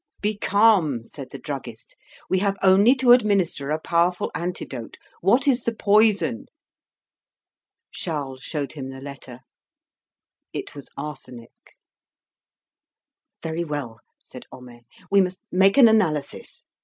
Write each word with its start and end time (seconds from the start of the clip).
"Be 0.19 0.35
calm," 0.35 1.03
said 1.03 1.29
the 1.29 1.37
druggist; 1.37 1.95
"we 2.27 2.39
have 2.39 2.57
only 2.63 2.95
to 2.95 3.11
administer 3.11 3.69
a 3.69 3.79
powerful 3.79 4.31
antidote. 4.33 4.97
What 5.21 5.47
is 5.47 5.61
the 5.61 5.75
poison?" 5.75 6.47
Charles 7.91 8.41
showed 8.41 8.71
him 8.71 8.89
the 8.89 8.99
letter. 8.99 9.41
It 10.53 10.73
was 10.73 10.89
arsenic. 10.97 11.51
"Very 13.43 13.63
well," 13.63 13.99
said 14.23 14.45
Homais, 14.51 14.85
"we 15.11 15.21
must 15.21 15.43
make 15.51 15.77
an 15.77 15.87
analysis." 15.87 16.65